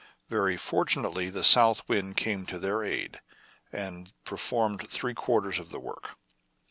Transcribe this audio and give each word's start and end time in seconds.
Very 0.29 0.57
fortunately 0.57 1.29
the 1.29 1.43
south 1.43 1.87
wind 1.87 2.17
came 2.17 2.47
to 2.47 2.57
their 2.57 2.83
aid, 2.83 3.21
and 3.71 4.11
performed 4.25 4.89
three 4.89 5.13
quarters 5.13 5.59
of 5.59 5.69
the 5.69 5.79
work. 5.79 6.17